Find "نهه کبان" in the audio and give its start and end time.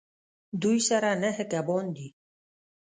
1.21-1.85